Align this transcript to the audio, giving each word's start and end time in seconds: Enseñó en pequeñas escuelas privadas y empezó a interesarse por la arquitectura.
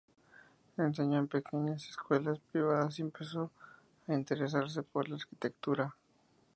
Enseñó 0.77 1.19
en 1.19 1.27
pequeñas 1.27 1.87
escuelas 1.87 2.39
privadas 2.51 2.97
y 2.97 3.03
empezó 3.03 3.51
a 4.07 4.13
interesarse 4.15 4.81
por 4.81 5.07
la 5.07 5.17
arquitectura. 5.17 5.95